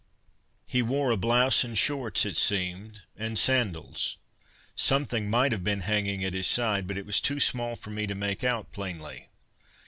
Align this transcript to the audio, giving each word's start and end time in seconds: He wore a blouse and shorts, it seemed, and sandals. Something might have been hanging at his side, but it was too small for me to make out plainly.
He 0.67 0.81
wore 0.81 1.11
a 1.11 1.15
blouse 1.15 1.63
and 1.63 1.77
shorts, 1.77 2.25
it 2.25 2.35
seemed, 2.35 3.03
and 3.15 3.37
sandals. 3.37 4.17
Something 4.75 5.29
might 5.29 5.51
have 5.51 5.63
been 5.63 5.81
hanging 5.81 6.23
at 6.23 6.33
his 6.33 6.47
side, 6.47 6.87
but 6.87 6.97
it 6.97 7.05
was 7.05 7.21
too 7.21 7.39
small 7.39 7.75
for 7.75 7.91
me 7.91 8.07
to 8.07 8.15
make 8.15 8.43
out 8.43 8.71
plainly. 8.71 9.29